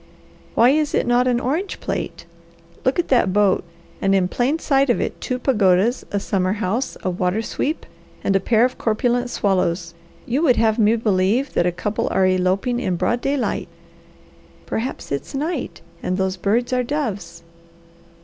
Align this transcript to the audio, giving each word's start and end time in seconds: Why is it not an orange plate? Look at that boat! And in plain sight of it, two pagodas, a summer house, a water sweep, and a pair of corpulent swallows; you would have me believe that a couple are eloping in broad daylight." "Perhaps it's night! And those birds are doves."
Why 0.55 0.71
is 0.71 0.95
it 0.95 1.05
not 1.05 1.27
an 1.27 1.39
orange 1.39 1.79
plate? 1.79 2.25
Look 2.83 2.97
at 2.97 3.09
that 3.09 3.31
boat! 3.31 3.63
And 4.01 4.15
in 4.15 4.27
plain 4.29 4.57
sight 4.57 4.89
of 4.89 4.99
it, 4.99 5.21
two 5.21 5.37
pagodas, 5.37 6.03
a 6.11 6.19
summer 6.19 6.53
house, 6.53 6.97
a 7.03 7.09
water 7.11 7.43
sweep, 7.43 7.85
and 8.23 8.35
a 8.35 8.39
pair 8.39 8.65
of 8.65 8.79
corpulent 8.79 9.29
swallows; 9.29 9.93
you 10.25 10.41
would 10.41 10.55
have 10.55 10.79
me 10.79 10.95
believe 10.95 11.53
that 11.53 11.67
a 11.67 11.71
couple 11.71 12.07
are 12.09 12.25
eloping 12.25 12.79
in 12.79 12.95
broad 12.95 13.21
daylight." 13.21 13.67
"Perhaps 14.65 15.11
it's 15.11 15.35
night! 15.35 15.81
And 16.01 16.17
those 16.17 16.35
birds 16.35 16.73
are 16.73 16.81
doves." 16.81 17.43